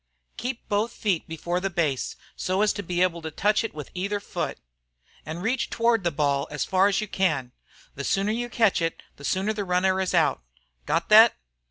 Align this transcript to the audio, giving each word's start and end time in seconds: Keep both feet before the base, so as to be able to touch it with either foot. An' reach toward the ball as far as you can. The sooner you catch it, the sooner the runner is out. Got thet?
Keep 0.35 0.67
both 0.67 0.91
feet 0.93 1.27
before 1.27 1.59
the 1.59 1.69
base, 1.69 2.15
so 2.35 2.63
as 2.63 2.73
to 2.73 2.81
be 2.81 3.03
able 3.03 3.21
to 3.21 3.29
touch 3.29 3.63
it 3.63 3.71
with 3.75 3.91
either 3.93 4.19
foot. 4.19 4.57
An' 5.27 5.41
reach 5.41 5.69
toward 5.69 6.03
the 6.03 6.09
ball 6.09 6.47
as 6.49 6.65
far 6.65 6.87
as 6.87 7.01
you 7.01 7.07
can. 7.07 7.51
The 7.93 8.03
sooner 8.03 8.31
you 8.31 8.49
catch 8.49 8.81
it, 8.81 9.03
the 9.17 9.23
sooner 9.23 9.53
the 9.53 9.63
runner 9.63 10.01
is 10.01 10.15
out. 10.15 10.41
Got 10.87 11.09
thet? 11.09 11.35